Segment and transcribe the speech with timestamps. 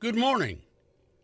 [0.00, 0.62] Good morning.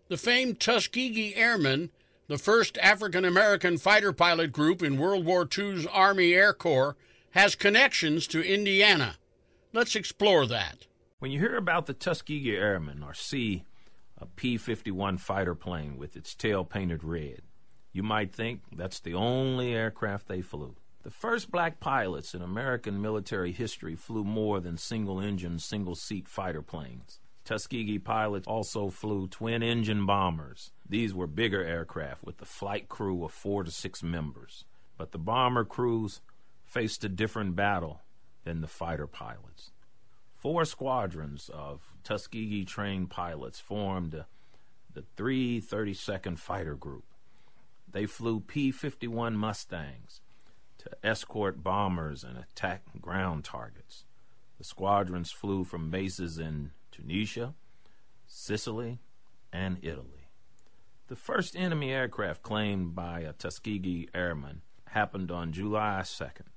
[0.08, 1.88] The famed Tuskegee Airmen,
[2.28, 6.94] the first African American fighter pilot group in World War II's Army Air Corps,
[7.30, 9.16] has connections to Indiana.
[9.72, 10.86] Let's explore that.
[11.20, 13.64] When you hear about the Tuskegee Airmen or see
[14.18, 17.40] a P 51 fighter plane with its tail painted red,
[17.94, 20.76] you might think that's the only aircraft they flew.
[21.02, 26.28] The first black pilots in American military history flew more than single engine, single seat
[26.28, 27.20] fighter planes.
[27.46, 30.72] Tuskegee pilots also flew twin engine bombers.
[30.88, 34.64] These were bigger aircraft with a flight crew of four to six members.
[34.98, 36.20] But the bomber crews
[36.64, 38.02] faced a different battle
[38.42, 39.70] than the fighter pilots.
[40.34, 44.24] Four squadrons of Tuskegee trained pilots formed
[44.92, 47.04] the 332nd Fighter Group.
[47.90, 50.20] They flew P 51 Mustangs
[50.78, 54.04] to escort bombers and attack ground targets.
[54.58, 57.54] The squadrons flew from bases in Tunisia,
[58.26, 59.00] Sicily,
[59.52, 60.30] and Italy.
[61.08, 66.48] The first enemy aircraft claimed by a Tuskegee airman happened on July 2nd,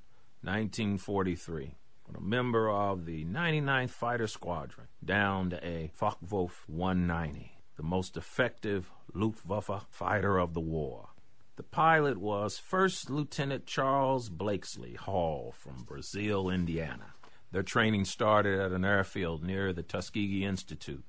[0.42, 8.16] 1943, when a member of the 99th Fighter Squadron downed a Focke-Wulf 190, the most
[8.16, 11.10] effective Luftwaffe fighter of the war.
[11.58, 17.14] The pilot was First Lieutenant Charles Blakesley Hall from Brazil, Indiana.
[17.52, 21.04] Their training started at an airfield near the Tuskegee Institute.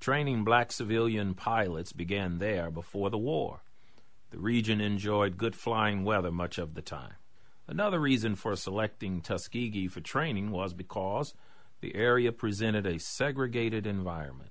[0.00, 3.60] Training black civilian pilots began there before the war.
[4.30, 7.14] The region enjoyed good flying weather much of the time.
[7.66, 11.34] Another reason for selecting Tuskegee for training was because
[11.80, 14.50] the area presented a segregated environment.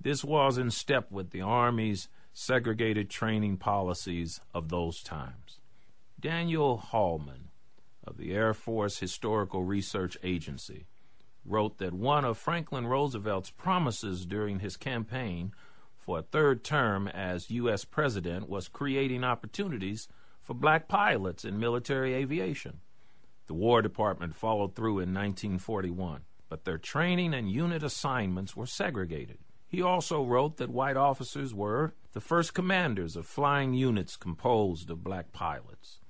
[0.00, 5.60] This was in step with the Army's segregated training policies of those times.
[6.18, 7.50] Daniel Haulman,
[8.04, 10.86] of the Air Force Historical Research Agency,
[11.44, 15.52] wrote that one of Franklin Roosevelt's promises during his campaign
[15.96, 17.84] for a third term as U.S.
[17.84, 20.08] President was creating opportunities
[20.40, 22.80] for black pilots in military aviation.
[23.46, 29.38] The War Department followed through in 1941, but their training and unit assignments were segregated.
[29.66, 35.02] He also wrote that white officers were the first commanders of flying units composed of
[35.02, 36.01] black pilots.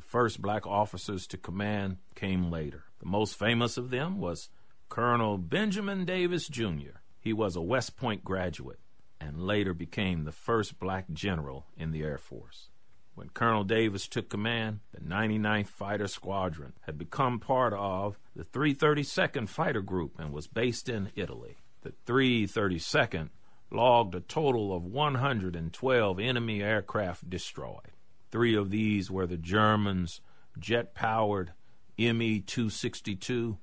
[0.00, 2.84] The first black officers to command came later.
[3.00, 4.48] The most famous of them was
[4.88, 7.02] Colonel Benjamin Davis, Jr.
[7.20, 8.78] He was a West Point graduate
[9.20, 12.70] and later became the first black general in the Air Force.
[13.14, 19.50] When Colonel Davis took command, the 99th Fighter Squadron had become part of the 332nd
[19.50, 21.58] Fighter Group and was based in Italy.
[21.82, 23.28] The 332nd
[23.70, 27.92] logged a total of 112 enemy aircraft destroyed.
[28.30, 30.20] Three of these were the Germans'
[30.58, 31.52] jet powered
[31.98, 33.58] ME 262,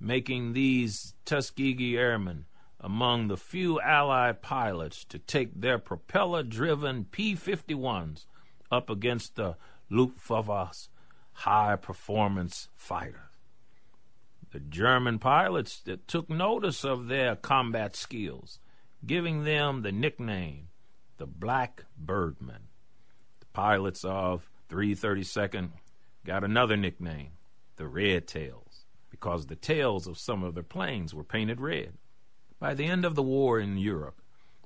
[0.00, 2.46] making these Tuskegee Airmen
[2.80, 8.26] among the few Allied pilots to take their propeller driven P 51s
[8.70, 9.56] up against the
[9.90, 10.88] Luftwaffe's
[11.32, 13.30] high performance fighter.
[14.52, 18.58] The German pilots that took notice of their combat skills,
[19.04, 20.68] giving them the nickname
[21.18, 22.68] the Black Birdmen
[23.56, 25.70] pilots of 332nd
[26.26, 27.30] got another nickname,
[27.76, 31.94] the Red Tails, because the tails of some of their planes were painted red.
[32.58, 34.20] By the end of the war in Europe,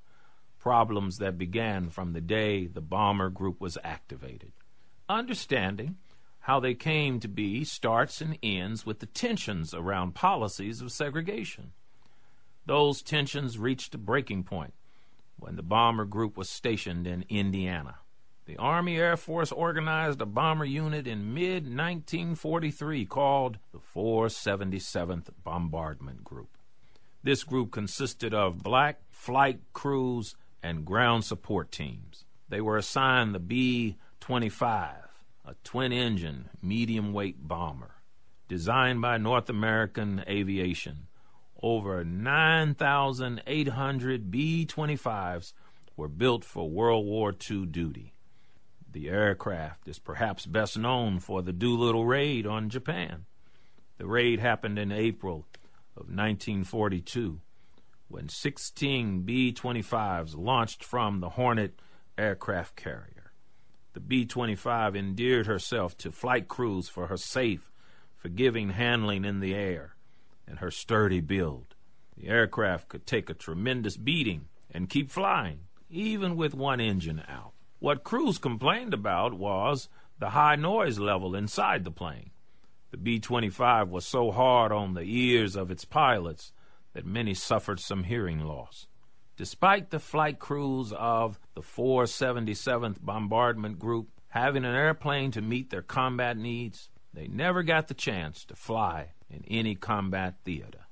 [0.59, 4.53] problems that began from the day the bomber group was activated.
[5.09, 5.97] Understanding
[6.41, 11.73] how they came to be starts and ends with the tensions around policies of segregation.
[12.67, 14.75] Those tensions reached a breaking point
[15.39, 17.97] when the bomber group was stationed in Indiana.
[18.45, 26.25] The Army Air Force organized a bomber unit in mid 1943 called the 477th Bombardment
[26.25, 26.59] Group.
[27.23, 32.25] This group consisted of black flight crews and ground support teams.
[32.49, 34.97] They were assigned the B 25,
[35.45, 37.95] a twin engine, medium weight bomber,
[38.49, 41.07] designed by North American Aviation.
[41.63, 45.53] Over 9,800 B 25s
[45.97, 48.15] were built for World War II duty.
[48.91, 53.27] The aircraft is perhaps best known for the Doolittle raid on Japan.
[53.99, 55.47] The raid happened in April
[55.97, 57.41] of 1942
[58.09, 61.79] when 16 B 25s launched from the Hornet
[62.19, 63.31] aircraft carrier.
[63.93, 67.71] The B 25 endeared herself to flight crews for her safe,
[68.17, 69.95] forgiving handling in the air
[70.47, 71.75] and her sturdy build.
[72.17, 75.61] The aircraft could take a tremendous beating and keep flying,
[75.91, 77.53] even with one engine out.
[77.79, 82.31] What crews complained about was the high noise level inside the plane.
[82.93, 86.53] The B 25 was so hard on the ears of its pilots
[86.93, 88.87] that many suffered some hearing loss.
[89.37, 95.83] Despite the flight crews of the 477th Bombardment Group having an airplane to meet their
[95.83, 100.87] combat needs, they never got the chance to fly in any combat theater.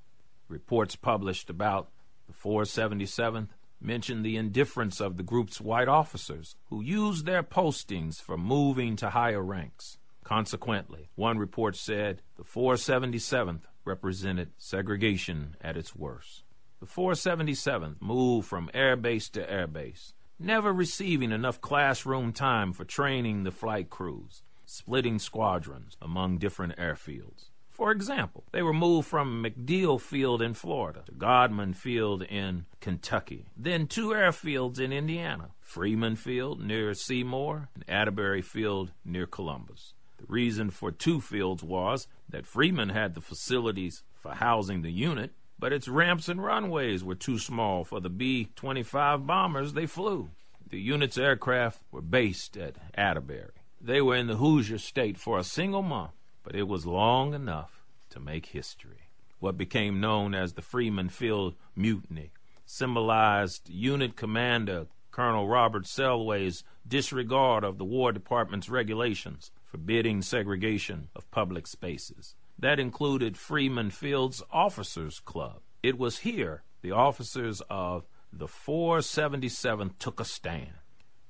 [0.48, 1.90] Reports published about
[2.26, 3.48] the 477th
[3.80, 9.10] mentioned the indifference of the group's white officers who used their postings for moving to
[9.10, 9.98] higher ranks.
[10.24, 16.44] Consequently, one report said the 477th represented segregation at its worst.
[16.80, 23.50] The 477th moved from airbase to airbase, never receiving enough classroom time for training the
[23.50, 27.50] flight crews, splitting squadrons among different airfields.
[27.80, 33.46] For example, they were moved from MacDill Field in Florida to Godman Field in Kentucky,
[33.56, 39.94] then two airfields in Indiana Freeman Field near Seymour and Atterbury Field near Columbus.
[40.18, 45.30] The reason for two fields was that Freeman had the facilities for housing the unit,
[45.58, 50.28] but its ramps and runways were too small for the B 25 bombers they flew.
[50.68, 53.52] The unit's aircraft were based at Atterbury.
[53.80, 56.10] They were in the Hoosier State for a single month,
[56.42, 59.08] but it was long enough to make history.
[59.38, 62.30] What became known as the Freeman Field Mutiny
[62.66, 71.30] symbolized unit commander Colonel Robert Selway's disregard of the War Department's regulations forbidding segregation of
[71.30, 72.34] public spaces.
[72.58, 75.60] That included Freeman Field's Officers Club.
[75.82, 80.72] It was here the officers of the 477th took a stand.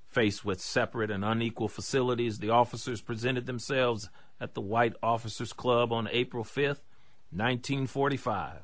[0.07, 4.09] Faced with separate and unequal facilities, the officers presented themselves
[4.41, 6.83] at the White Officers Club on April 5,
[7.31, 8.59] 1945.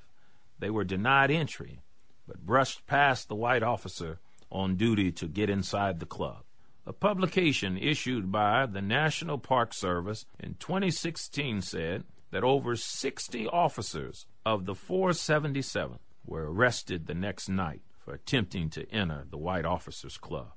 [0.58, 1.81] They were denied entry,
[2.26, 4.19] but brushed past the white officer
[4.50, 6.43] on duty to get inside the club.
[6.87, 14.26] A publication issued by the National Park Service in 2016 said that over 60 officers
[14.44, 20.17] of the 477 were arrested the next night for attempting to enter the White Officers
[20.17, 20.52] Club.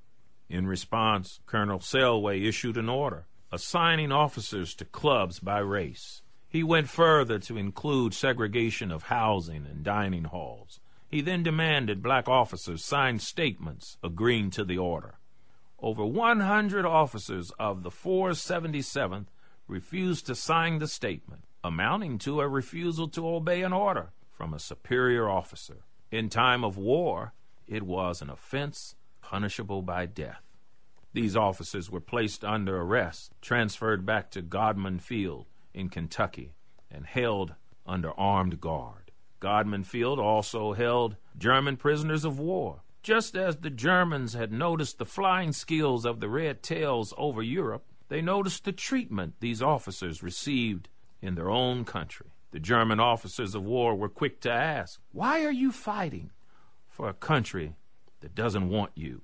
[0.50, 6.22] In response, Colonel Selway issued an order assigning officers to clubs by race.
[6.48, 10.80] He went further to include segregation of housing and dining halls.
[11.08, 15.20] He then demanded black officers sign statements agreeing to the order
[15.82, 19.28] over 100 officers of the 477th
[19.68, 24.60] refused to sign the statement, amounting to a refusal to obey an order from a
[24.60, 25.84] superior officer.
[26.12, 27.34] In time of war,
[27.68, 30.42] it was an offense punishable by death.
[31.14, 36.54] These officers were placed under arrest, transferred back to Godman Field in Kentucky,
[36.92, 39.12] and held under armed guard.
[39.40, 45.06] Godman Field also held German prisoners of war just as the Germans had noticed the
[45.06, 50.90] flying skills of the Red Tails over Europe, they noticed the treatment these officers received
[51.22, 52.28] in their own country.
[52.52, 56.32] The German officers of war were quick to ask, Why are you fighting
[56.88, 57.76] for a country
[58.22, 59.22] that doesn't want you?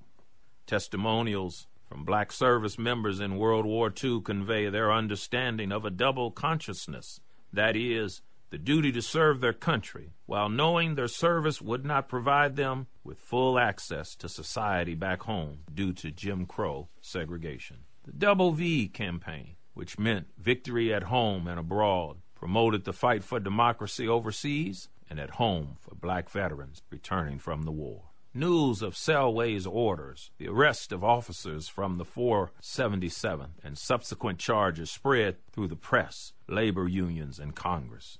[0.66, 6.30] Testimonials from black service members in World War II convey their understanding of a double
[6.30, 7.20] consciousness
[7.52, 12.56] that is, the duty to serve their country, while knowing their service would not provide
[12.56, 17.78] them with full access to society back home due to Jim Crow segregation.
[18.04, 23.40] The Double V campaign, which meant victory at home and abroad, promoted the fight for
[23.40, 28.02] democracy overseas and at home for black veterans returning from the war.
[28.36, 35.36] News of Selway's orders, the arrest of officers from the 477th, and subsequent charges spread
[35.52, 38.18] through the press, labor unions, and Congress.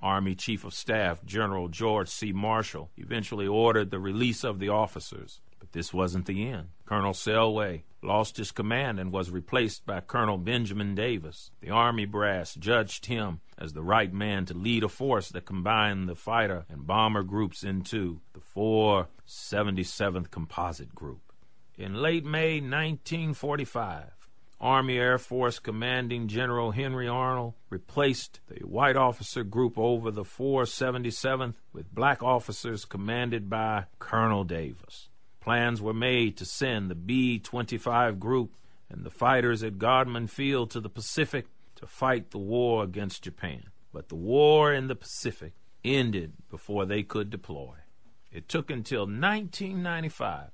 [0.00, 2.32] Army Chief of Staff General George C.
[2.32, 5.40] Marshall eventually ordered the release of the officers.
[5.58, 6.68] But this wasn't the end.
[6.84, 11.50] Colonel Selway lost his command and was replaced by Colonel Benjamin Davis.
[11.60, 16.08] The Army brass judged him as the right man to lead a force that combined
[16.08, 18.20] the fighter and bomber groups into
[18.56, 21.20] the 477th Composite Group.
[21.76, 24.04] In late May 1945,
[24.58, 31.54] Army Air Force Commanding General Henry Arnold replaced the white officer group over the 477th
[31.74, 35.10] with black officers commanded by Colonel Davis.
[35.40, 38.54] Plans were made to send the B 25 group
[38.88, 43.64] and the fighters at Godman Field to the Pacific to fight the war against Japan.
[43.92, 45.52] But the war in the Pacific
[45.84, 47.74] ended before they could deploy.
[48.36, 50.50] It took until 1995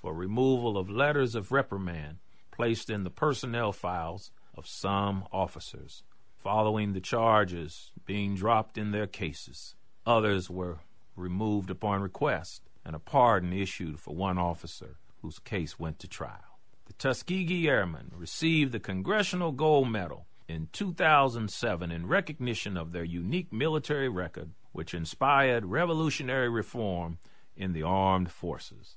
[0.00, 2.18] for removal of letters of reprimand
[2.52, 6.04] placed in the personnel files of some officers,
[6.38, 9.74] following the charges being dropped in their cases.
[10.06, 10.78] Others were
[11.16, 16.60] removed upon request, and a pardon issued for one officer whose case went to trial.
[16.86, 23.52] The Tuskegee Airmen received the Congressional Gold Medal in 2007 in recognition of their unique
[23.52, 27.16] military record, which inspired revolutionary reform
[27.56, 28.96] in the armed forces.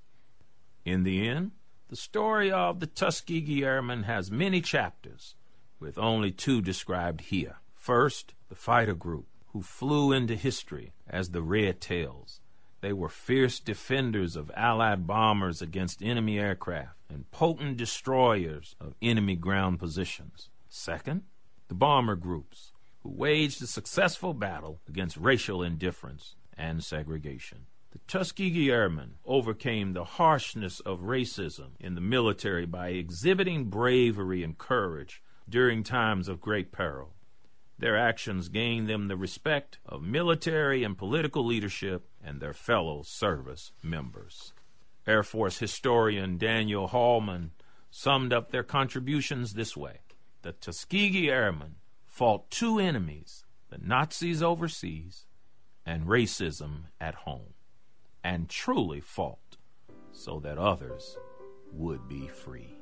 [0.84, 1.52] In the end,
[1.90, 5.36] the story of the Tuskegee Airmen has many chapters,
[5.80, 7.58] with only two described here.
[7.76, 12.42] First, the fighter group, who flew into history as the Red Tails.
[12.82, 19.36] They were fierce defenders of Allied bombers against enemy aircraft and potent destroyers of enemy
[19.36, 20.50] ground positions.
[20.70, 21.24] Second,
[21.68, 22.72] the bomber groups,
[23.08, 27.60] who waged a successful battle against racial indifference and segregation.
[27.92, 34.58] The Tuskegee Airmen overcame the harshness of racism in the military by exhibiting bravery and
[34.58, 37.14] courage during times of great peril.
[37.80, 43.72] Their actions gained them the respect of military and political leadership and their fellow service
[43.82, 44.52] members.
[45.08, 47.52] Air Force historian Daniel Haulman
[47.90, 50.00] summed up their contributions this way
[50.42, 51.76] The Tuskegee Airmen
[52.18, 55.28] fought two enemies the Nazis overseas
[55.86, 57.54] and racism at home,
[58.24, 59.58] and truly fought
[60.12, 61.16] so that others
[61.72, 62.77] would be free.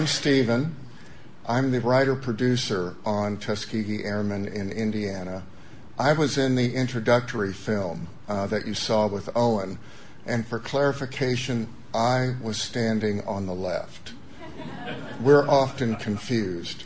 [0.00, 0.76] I'm Stephen.
[1.46, 5.42] I'm the writer producer on Tuskegee Airmen in Indiana.
[5.98, 9.78] I was in the introductory film uh, that you saw with Owen,
[10.24, 14.14] and for clarification, I was standing on the left.
[15.20, 16.84] We're often confused.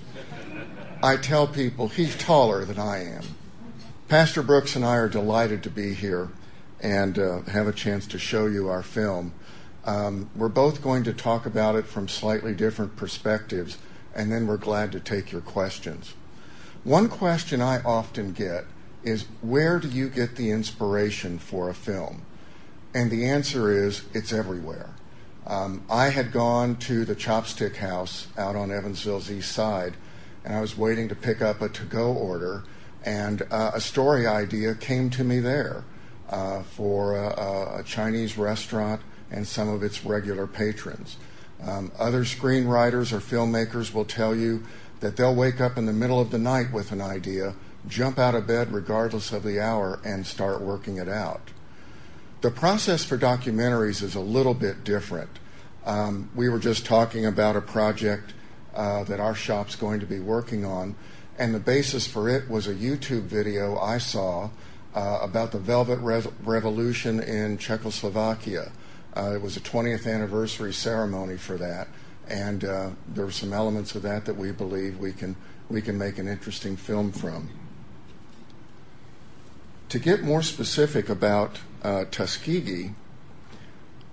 [1.01, 3.23] I tell people he's taller than I am.
[4.09, 6.31] Pastor Brooks and I are delighted to be here
[6.81, 9.33] and uh, have a chance to show you our film.
[9.85, 13.79] Um, we're both going to talk about it from slightly different perspectives,
[14.15, 16.15] and then we're glad to take your questions.
[16.85, 18.65] One question I often get
[19.03, 22.23] is where do you get the inspiration for a film?
[22.95, 24.91] And the answer is it's everywhere.
[25.47, 29.95] Um, I had gone to the Chopstick House out on Evansville's east side,
[30.45, 32.65] and I was waiting to pick up a to go order,
[33.05, 35.85] and uh, a story idea came to me there
[36.31, 41.17] uh, for a, a Chinese restaurant and some of its regular patrons.
[41.63, 44.65] Um, other screenwriters or filmmakers will tell you
[45.01, 47.55] that they'll wake up in the middle of the night with an idea,
[47.89, 51.51] jump out of bed regardless of the hour, and start working it out.
[52.41, 55.31] The process for documentaries is a little bit different.
[55.87, 58.35] Um, we were just talking about a project
[58.75, 60.95] uh, that our shop's going to be working on,
[61.39, 64.51] and the basis for it was a YouTube video I saw
[64.95, 68.73] uh, about the Velvet Re- Revolution in Czechoslovakia.
[69.17, 71.89] Uh, it was a 20th anniversary ceremony for that,
[72.29, 75.37] and uh, there were some elements of that that we believe we can
[75.69, 77.49] we can make an interesting film from.
[79.89, 82.91] To get more specific about uh, Tuskegee,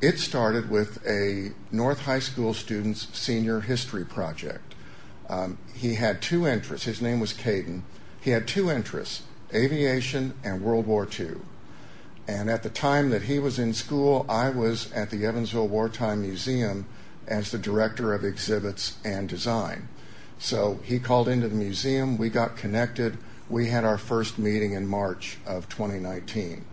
[0.01, 4.75] it started with a North High School student's senior history project.
[5.29, 6.85] Um, he had two interests.
[6.85, 7.81] His name was Caden.
[8.19, 11.37] He had two interests aviation and World War II.
[12.27, 16.21] And at the time that he was in school, I was at the Evansville Wartime
[16.21, 16.85] Museum
[17.27, 19.87] as the director of exhibits and design.
[20.39, 23.17] So he called into the museum, we got connected,
[23.49, 26.65] we had our first meeting in March of 2019.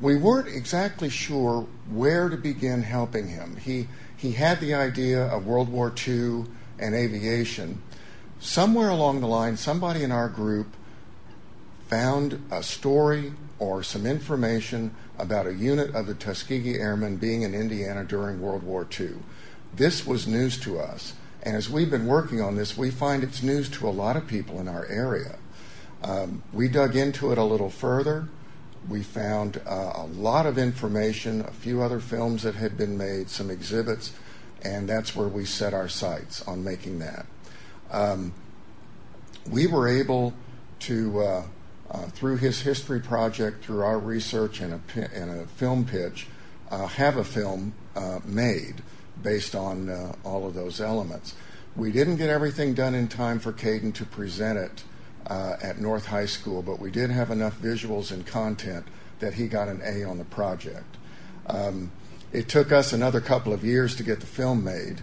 [0.00, 3.56] We weren't exactly sure where to begin helping him.
[3.56, 6.44] He, he had the idea of World War II
[6.78, 7.82] and aviation.
[8.40, 10.68] Somewhere along the line, somebody in our group
[11.88, 17.54] found a story or some information about a unit of the Tuskegee Airmen being in
[17.54, 19.14] Indiana during World War II.
[19.74, 21.14] This was news to us.
[21.42, 24.26] And as we've been working on this, we find it's news to a lot of
[24.26, 25.36] people in our area.
[26.02, 28.28] Um, we dug into it a little further.
[28.88, 33.30] We found uh, a lot of information, a few other films that had been made,
[33.30, 34.12] some exhibits,
[34.62, 37.26] and that's where we set our sights on making that.
[37.90, 38.32] Um,
[39.48, 40.34] we were able
[40.80, 41.42] to uh,
[41.96, 46.26] uh, through his history project, through our research and a, and a film pitch,
[46.70, 48.82] uh, have a film uh, made
[49.22, 51.34] based on uh, all of those elements.
[51.74, 54.84] We didn't get everything done in time for Caden to present it
[55.26, 58.84] uh, at North High School, but we did have enough visuals and content
[59.20, 60.96] that he got an A on the project.
[61.46, 61.90] Um,
[62.32, 65.00] it took us another couple of years to get the film made,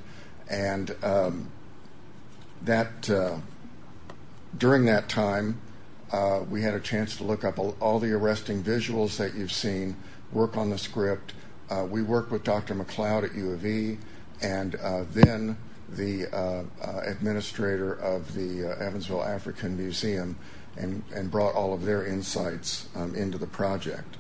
[0.48, 1.50] and um,
[2.62, 3.10] that
[4.58, 5.60] during that time,
[6.50, 9.96] we had a chance to look up all, the arresting visuals that you've seen,
[10.32, 11.34] work on the script.
[11.70, 12.76] Uh, we worked with Dr.
[12.76, 13.98] McLeod at U of E,
[14.42, 15.58] and uh, then
[15.90, 20.38] the uh, uh, administrator of the uh, Evansville African Museum
[20.78, 24.18] and, and brought all of their insights um, into the project.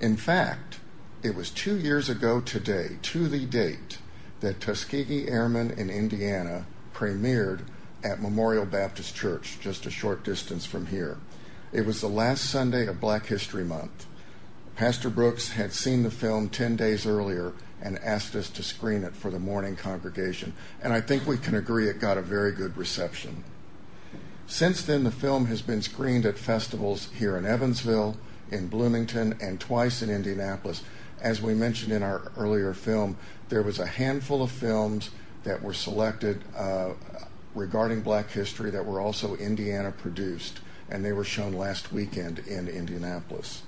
[0.00, 0.80] In fact,
[1.22, 3.98] it was two years ago today, to the date,
[4.40, 7.62] that Tuskegee Airmen in Indiana premiered
[8.04, 11.18] at Memorial Baptist Church, just a short distance from here.
[11.72, 14.06] It was the last Sunday of Black History Month.
[14.76, 17.52] Pastor Brooks had seen the film 10 days earlier
[17.82, 20.52] and asked us to screen it for the morning congregation.
[20.82, 23.44] And I think we can agree it got a very good reception.
[24.46, 28.16] Since then, the film has been screened at festivals here in Evansville,
[28.50, 30.82] in Bloomington, and twice in Indianapolis.
[31.20, 33.16] As we mentioned in our earlier film,
[33.48, 35.10] there was a handful of films
[35.44, 36.92] that were selected uh,
[37.54, 42.68] regarding black history that were also Indiana produced, and they were shown last weekend in
[42.68, 43.62] Indianapolis.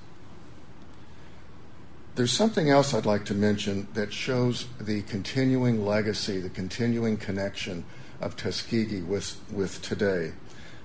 [2.17, 7.85] There's something else I'd like to mention that shows the continuing legacy, the continuing connection
[8.21, 10.33] of Tuskegee with, with today.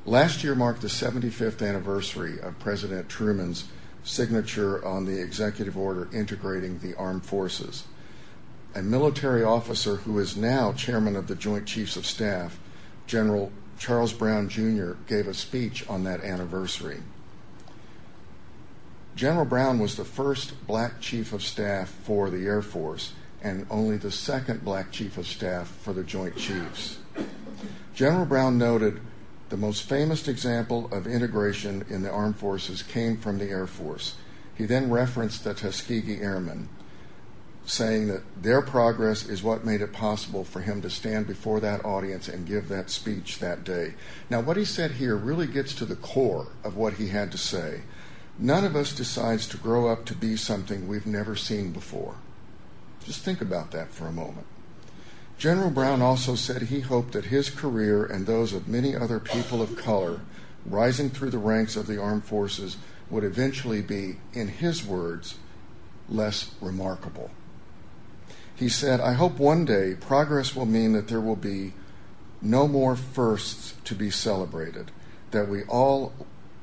[0.06, 3.66] Last year marked the 75th anniversary of President Truman's
[4.04, 7.86] signature on the executive order integrating the armed forces.
[8.76, 12.60] A military officer who is now chairman of the Joint Chiefs of Staff,
[13.08, 17.00] General Charles Brown Jr., gave a speech on that anniversary.
[19.16, 23.98] General Brown was the first black chief of staff for the Air Force and only
[23.98, 26.98] the second black chief of staff for the Joint Chiefs.
[27.94, 29.00] General Brown noted
[29.50, 34.16] the most famous example of integration in the armed forces came from the Air Force.
[34.56, 36.68] He then referenced the Tuskegee Airmen,
[37.66, 41.84] saying that their progress is what made it possible for him to stand before that
[41.84, 43.96] audience and give that speech that day.
[44.30, 47.38] Now, what he said here really gets to the core of what he had to
[47.38, 47.82] say.
[48.38, 52.16] None of us decides to grow up to be something we've never seen before.
[53.06, 54.48] Just think about that for a moment.
[55.38, 59.62] General Brown also said he hoped that his career and those of many other people
[59.62, 60.22] of color
[60.66, 62.78] rising through the ranks of the armed forces
[63.10, 65.36] would eventually be, in his words,
[66.10, 67.32] less remarkable.
[68.56, 71.74] He said, I hope one day progress will mean that there will be
[72.42, 74.92] no more firsts to be celebrated,
[75.32, 76.14] that we all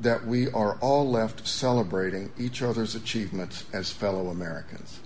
[0.00, 4.98] that we are all left celebrating each other's achievements as fellow Americans.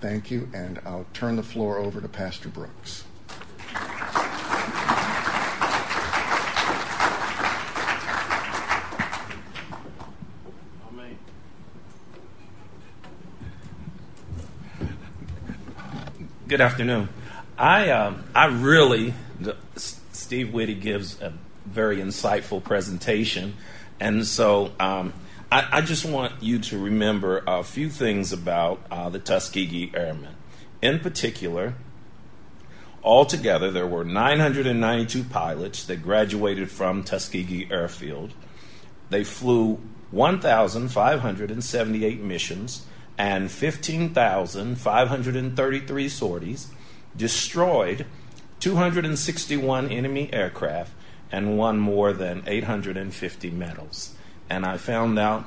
[0.00, 3.04] Thank you, and I'll turn the floor over to Pastor Brooks.
[16.50, 17.08] Good afternoon.
[17.56, 19.14] I uh, I really
[19.76, 21.32] Steve Whitty gives a
[21.64, 23.54] very insightful presentation
[24.00, 25.12] and so um,
[25.52, 30.34] I, I, just want you to remember a few things about uh, the Tuskegee Airmen.
[30.82, 31.74] In particular,
[33.04, 38.32] altogether, there were 992 pilots that graduated from Tuskegee Airfield.
[39.08, 39.78] They flew
[40.10, 42.86] 1,578 missions
[43.20, 46.68] and 15,533 sorties,
[47.14, 48.06] destroyed
[48.60, 50.90] 261 enemy aircraft,
[51.30, 54.14] and won more than 850 medals.
[54.48, 55.44] And I found out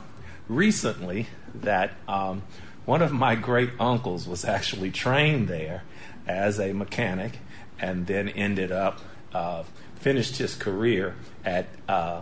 [0.47, 2.43] recently that um,
[2.86, 5.81] one of my great uncles was actually trained there
[6.27, 7.39] as a mechanic
[7.79, 8.99] and then ended up,
[9.33, 9.63] uh,
[9.95, 12.21] finished his career at uh,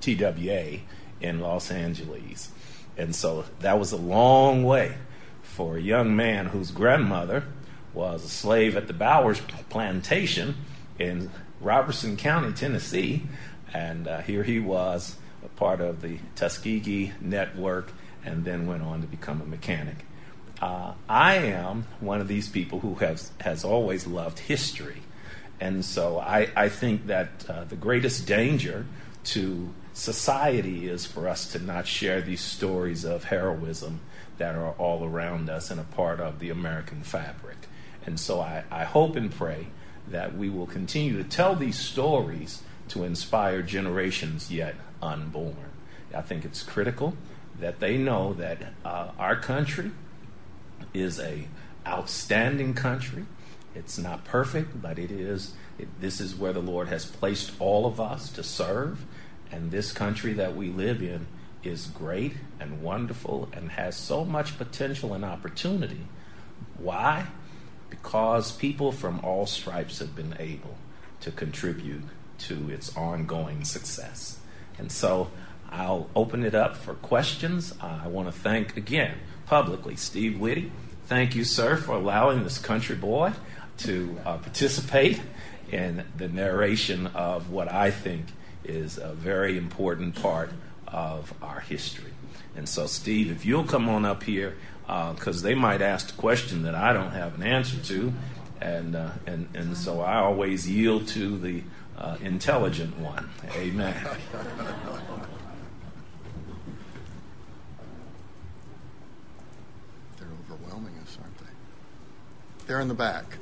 [0.00, 0.78] TWA
[1.20, 2.52] in Los Angeles.
[2.96, 4.96] And so that was a long way
[5.42, 7.44] for a young man whose grandmother
[7.92, 10.56] was a slave at the Bowers plantation
[10.98, 11.30] in
[11.60, 13.22] Robertson County, Tennessee,
[13.72, 17.92] and uh, here he was, a part of the Tuskegee network,
[18.24, 20.04] and then went on to become a mechanic.
[20.60, 25.02] Uh, I am one of these people who has has always loved history,
[25.60, 28.86] and so I, I think that uh, the greatest danger
[29.24, 34.00] to society is for us to not share these stories of heroism
[34.36, 37.56] that are all around us and a part of the American fabric.
[38.04, 39.68] And so I, I hope and pray
[40.08, 45.70] that we will continue to tell these stories to inspire generations yet unborn.
[46.14, 47.16] I think it's critical
[47.58, 49.92] that they know that uh, our country
[50.92, 51.46] is a
[51.86, 53.24] outstanding country
[53.74, 55.54] It's not perfect, but it is.
[55.78, 59.04] It, this is where the Lord has placed all of us to serve.
[59.54, 61.28] And this country that we live in
[61.62, 66.08] is great and wonderful and has so much potential and opportunity.
[66.76, 67.28] Why?
[67.88, 70.76] Because people from all stripes have been able
[71.20, 72.02] to contribute
[72.38, 74.40] to its ongoing success.
[74.76, 75.30] And so
[75.70, 77.72] I'll open it up for questions.
[77.80, 80.72] I want to thank again publicly Steve Whitty.
[81.06, 83.32] Thank you, sir, for allowing this country boy
[83.78, 85.20] to uh, participate
[85.70, 88.26] in the narration of what I think
[88.64, 90.50] is a very important part
[90.86, 92.12] of our history.
[92.56, 96.16] And so, Steve, if you'll come on up here, because uh, they might ask a
[96.16, 98.12] question that I don't have an answer to,
[98.60, 101.62] and uh, and and so I always yield to the
[101.98, 103.30] uh, intelligent one.
[103.56, 103.94] Amen.
[110.18, 112.66] They're overwhelming us, aren't they?
[112.66, 113.38] They're in the back.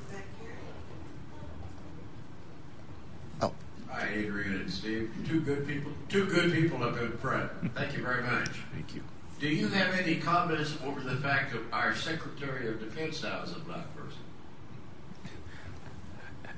[3.93, 5.11] Hi, Adrian and Steve.
[5.29, 5.93] Two good people.
[6.09, 7.51] Two good people up in front.
[7.75, 8.49] Thank you very much.
[8.73, 9.03] Thank you.
[9.39, 13.53] Do you have any comments over the fact that our Secretary of Defense now is
[13.53, 14.19] a black person?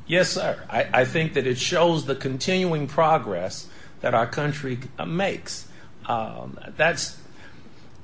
[0.07, 0.63] Yes, sir.
[0.69, 3.69] I, I think that it shows the continuing progress
[4.01, 5.67] that our country makes.
[6.07, 7.19] Um, that's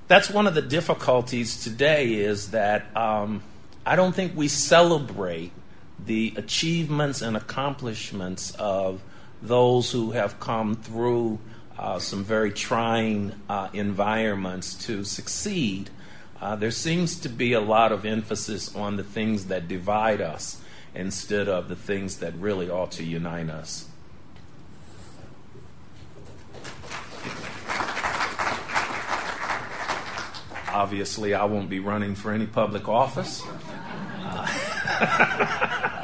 [0.09, 3.43] that's one of the difficulties today is that um,
[3.87, 5.53] I don't think we celebrate
[6.05, 9.03] the achievements and accomplishments of
[9.43, 11.39] those who have come through
[11.79, 15.89] uh, some very trying uh, environments to succeed.
[16.41, 20.61] Uh, there seems to be a lot of emphasis on the things that divide us
[20.95, 23.87] instead of the things that really ought to unite us.
[30.73, 33.43] Obviously, I won't be running for any public office.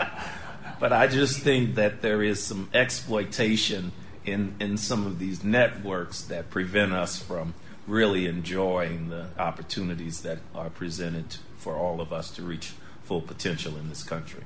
[0.79, 3.93] But I just think that there is some exploitation
[4.25, 7.55] in, in some of these networks that prevent us from
[7.87, 12.73] really enjoying the opportunities that are presented for all of us to reach
[13.05, 14.43] full potential in this country.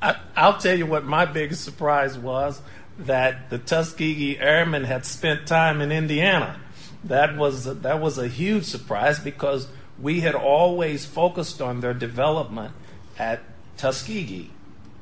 [0.00, 2.62] I, will tell you what my biggest surprise was
[2.98, 6.58] that the Tuskegee Airmen had spent time in Indiana.
[7.04, 12.74] That was that was a huge surprise because we had always focused on their development
[13.18, 13.42] at
[13.80, 14.50] Tuskegee,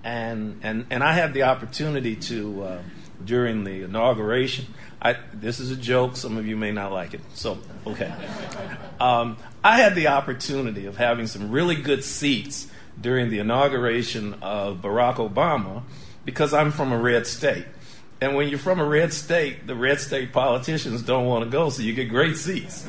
[0.05, 2.83] and and and I had the opportunity to uh,
[3.25, 4.67] during the inauguration.
[5.03, 6.17] I, this is a joke.
[6.17, 7.21] Some of you may not like it.
[7.35, 8.13] So okay,
[9.01, 12.69] um, I had the opportunity of having some really good seats
[13.01, 15.83] during the inauguration of Barack Obama
[16.25, 17.67] because I'm from a red state.
[18.21, 21.71] And when you're from a red state, the red state politicians don't want to go,
[21.71, 22.83] so you get great seats.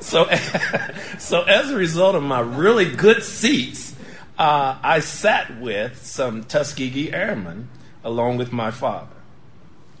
[0.00, 0.24] so,
[1.22, 3.94] so as a result of my really good seats,
[4.38, 7.68] uh, I sat with some Tuskegee Airmen
[8.02, 9.14] along with my father.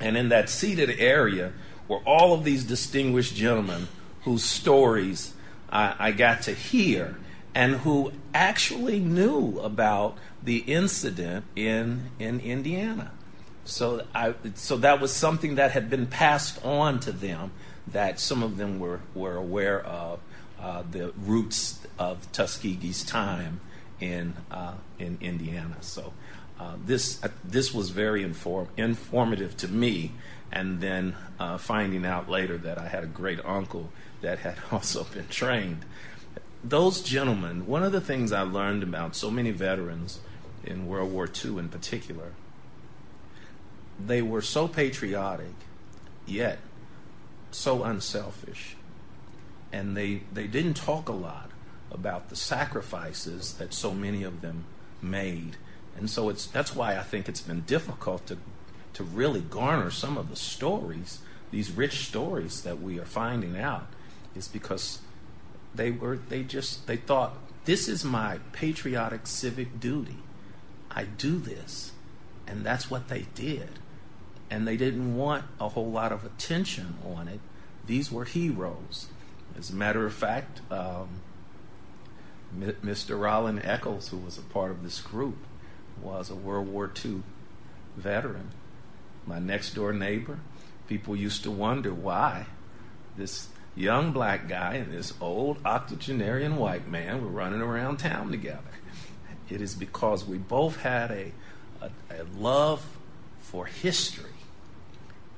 [0.00, 1.52] And in that seated area
[1.86, 3.86] were all of these distinguished gentlemen
[4.22, 5.32] whose stories
[5.70, 7.16] I, I got to hear
[7.54, 13.12] and who actually knew about the incident in in Indiana.
[13.64, 17.52] So I so that was something that had been passed on to them
[17.86, 20.18] that some of them were were aware of
[20.62, 23.60] uh, the roots of Tuskegee's time
[24.00, 25.76] in uh, in Indiana.
[25.80, 26.12] So
[26.58, 30.12] uh, this uh, this was very inform- informative to me,
[30.52, 35.04] and then uh, finding out later that I had a great uncle that had also
[35.04, 35.84] been trained.
[36.64, 40.20] Those gentlemen, one of the things I learned about so many veterans
[40.62, 42.32] in World War II in particular,
[43.98, 45.54] they were so patriotic,
[46.24, 46.60] yet
[47.50, 48.76] so unselfish.
[49.72, 51.50] And they, they didn't talk a lot
[51.90, 54.64] about the sacrifices that so many of them
[55.00, 55.56] made.
[55.96, 58.38] And so it's that's why I think it's been difficult to
[58.94, 63.86] to really garner some of the stories, these rich stories that we are finding out
[64.34, 65.00] is because
[65.74, 70.18] they were they just they thought this is my patriotic civic duty.
[70.90, 71.92] I do this.
[72.46, 73.78] And that's what they did.
[74.50, 77.40] And they didn't want a whole lot of attention on it.
[77.86, 79.06] These were heroes.
[79.58, 81.08] As a matter of fact, um,
[82.58, 83.18] Mr.
[83.18, 85.38] Rollin Eccles, who was a part of this group,
[86.00, 87.22] was a World War II
[87.96, 88.50] veteran.
[89.26, 90.38] My next door neighbor,
[90.88, 92.46] people used to wonder why
[93.16, 98.60] this young black guy and this old octogenarian white man were running around town together.
[99.48, 101.32] It is because we both had a,
[101.80, 102.84] a, a love
[103.40, 104.30] for history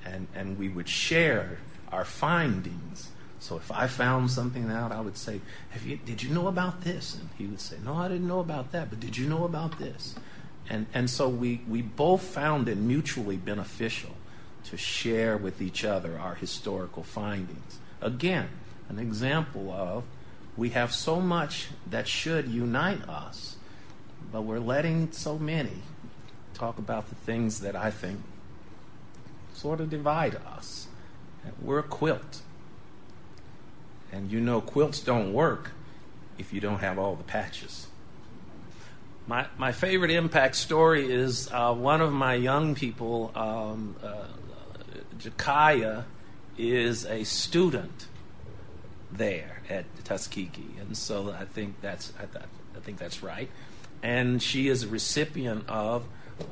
[0.05, 1.59] and, and we would share
[1.91, 3.11] our findings
[3.45, 6.81] So if I found something out, I would say, Have you, Did you know about
[6.81, 7.15] this?
[7.15, 9.79] And he would say, No, I didn't know about that, but did you know about
[9.79, 10.15] this?
[10.71, 14.13] And, and so we, we both found it mutually beneficial
[14.71, 17.81] to share with each other our historical findings.
[18.01, 18.49] Again,
[18.89, 20.05] an example of
[20.57, 23.57] we have so much that should unite us,
[24.33, 25.83] but we're letting so many
[26.55, 28.21] talk about the things that I think
[29.53, 30.87] sort of divide us.
[31.61, 32.41] We're a quilt.
[34.15, 35.73] And you know, quilts don't work
[36.39, 37.89] if you don't have all the patches.
[39.27, 44.27] My, my favorite impact story is uh, one of my young people, um, uh,
[45.19, 46.05] Jakaya,
[46.57, 48.07] is a student
[49.11, 52.45] there at Tuskegee, and so I think that's I, th-
[52.77, 53.49] I think that's right.
[54.03, 56.05] And she is a recipient of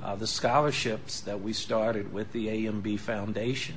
[0.03, 3.77] uh, the scholarships that we started with the AMB Foundation.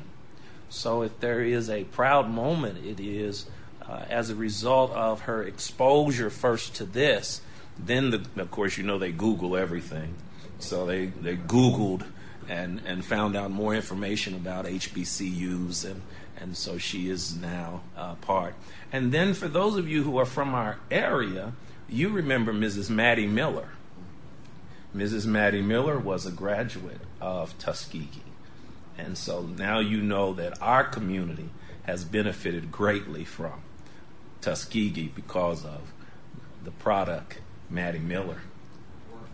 [0.69, 3.45] So if there is a proud moment, it is
[3.87, 7.41] uh, as a result of her exposure first to this.
[7.77, 10.15] Then, the, of course, you know they Google everything.
[10.59, 12.05] So they, they Googled
[12.47, 16.01] and, and found out more information about HBCUs, and,
[16.37, 18.55] and so she is now uh, part.
[18.91, 21.53] And then, for those of you who are from our area,
[21.89, 22.89] you remember Mrs.
[22.89, 23.69] Maddie Miller.
[24.95, 25.25] Mrs.
[25.25, 28.21] Maddie Miller was a graduate of Tuskegee.
[28.97, 31.49] And so now you know that our community
[31.83, 33.61] has benefited greatly from
[34.45, 35.91] Tuskegee because of
[36.63, 37.39] the product,
[37.71, 38.37] Maddie Miller.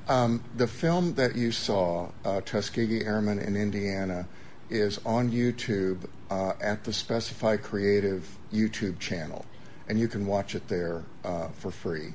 [0.08, 4.26] Um, the film that you saw, uh, Tuskegee Airmen in Indiana,
[4.70, 9.46] is on YouTube uh, at the Specify Creative YouTube channel,
[9.90, 12.14] and you can watch it there uh, for free.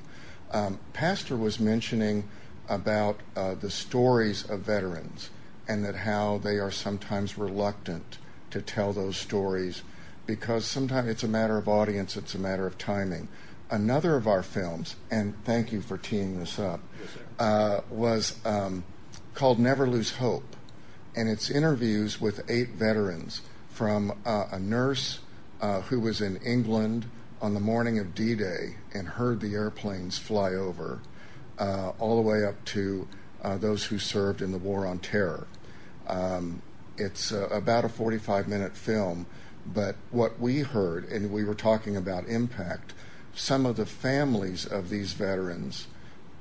[0.49, 2.27] Um, Pastor was mentioning
[2.67, 5.29] about uh, the stories of veterans
[5.67, 8.17] and that how they are sometimes reluctant
[8.49, 9.83] to tell those stories
[10.27, 13.27] because sometimes it's a matter of audience, it's a matter of timing.
[13.71, 17.09] Another of our films, and thank you for teeing this up, yes,
[17.39, 18.83] uh, was um,
[19.33, 20.55] called Never Lose Hope.
[21.15, 25.19] And it's interviews with eight veterans from uh, a nurse
[25.61, 27.09] uh, who was in England
[27.41, 31.01] on the morning of D Day and heard the airplanes fly over
[31.59, 33.07] uh, all the way up to
[33.43, 35.47] uh, those who served in the War on Terror.
[36.07, 36.61] Um,
[36.97, 39.25] it's uh, about a 45 minute film,
[39.73, 42.93] but what we heard, and we were talking about impact,
[43.35, 45.87] some of the families of these veterans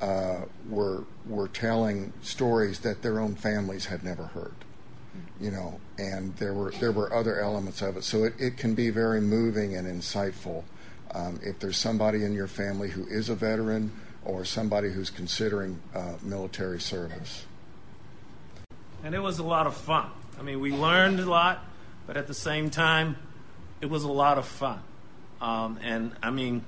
[0.01, 4.55] uh, were were telling stories that their own families had never heard.
[5.41, 8.05] You know, and there were there were other elements of it.
[8.05, 10.65] So it, it can be very moving and insightful.
[11.15, 13.93] Um, if there's somebody in your family who is a veteran
[14.25, 17.47] or somebody who's considering uh, military service.
[19.05, 20.11] And it was a lot of fun.
[20.39, 21.65] I mean, we learned a lot,
[22.07, 23.17] but at the same time,
[23.81, 24.81] it was a lot of fun.
[25.41, 26.65] Um, and I mean,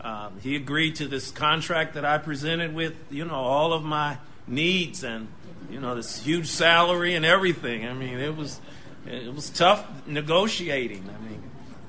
[0.00, 4.18] um, he agreed to this contract that I presented with, you know, all of my
[4.46, 5.28] needs and,
[5.70, 7.86] you know, this huge salary and everything.
[7.86, 8.60] I mean, it was
[9.06, 11.08] it was tough negotiating.
[11.08, 11.42] I mean,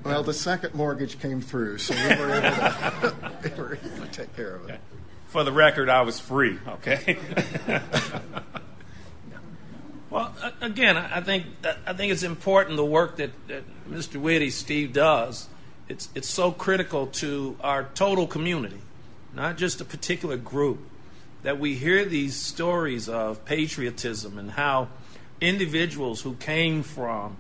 [0.04, 4.12] well, the second mortgage came through, so we were able to, we were able to
[4.12, 4.80] take care of it.
[5.28, 7.18] For the record, I was free, okay?
[10.10, 14.20] well, again, I think, uh, I think it's important the work that, that Mr.
[14.20, 15.48] Whitty, Steve, does.
[15.90, 18.82] It's, it's so critical to our total community,
[19.34, 20.80] not just a particular group,
[21.44, 24.90] that we hear these stories of patriotism and how
[25.40, 27.38] individuals who came from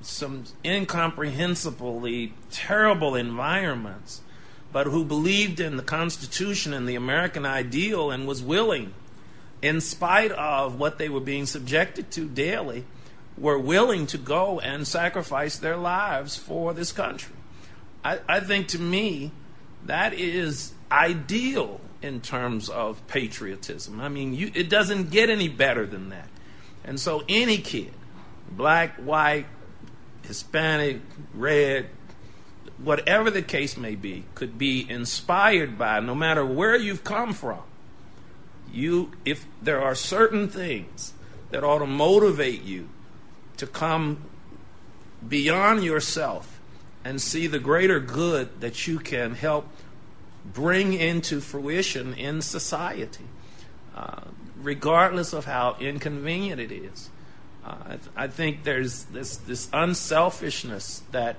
[0.00, 4.22] some incomprehensibly terrible environments,
[4.72, 8.94] but who believed in the Constitution and the American ideal and was willing,
[9.62, 12.84] in spite of what they were being subjected to daily,
[13.36, 17.34] were willing to go and sacrifice their lives for this country.
[18.04, 19.32] I, I think to me,
[19.86, 24.00] that is ideal in terms of patriotism.
[24.00, 26.28] I mean, you, it doesn't get any better than that.
[26.84, 27.92] And so any kid,
[28.50, 29.46] black, white,
[30.22, 31.00] Hispanic,
[31.34, 31.86] red,
[32.78, 37.62] whatever the case may be, could be inspired by, no matter where you've come from.
[38.72, 41.12] You, if there are certain things
[41.50, 42.88] that ought to motivate you
[43.56, 44.22] to come
[45.26, 46.60] beyond yourself
[47.04, 49.66] and see the greater good that you can help
[50.44, 53.24] bring into fruition in society,
[53.94, 54.22] uh,
[54.56, 57.10] regardless of how inconvenient it is.
[57.64, 61.36] Uh, I, th- I, think there's this, this unselfishness that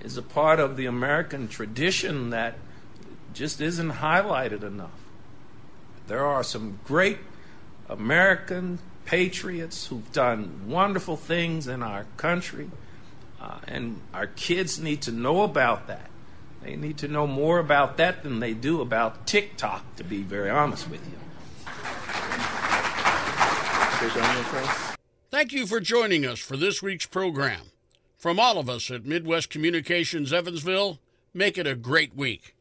[0.00, 2.56] is a part of the American tradition that
[3.34, 5.01] just isn't highlighted enough.
[6.12, 7.16] There are some great
[7.88, 12.70] American patriots who've done wonderful things in our country.
[13.40, 16.10] Uh, and our kids need to know about that.
[16.62, 20.50] They need to know more about that than they do about TikTok, to be very
[20.50, 21.16] honest with you.
[25.30, 27.72] Thank you for joining us for this week's program.
[28.18, 30.98] From all of us at Midwest Communications Evansville,
[31.32, 32.54] make it a great week.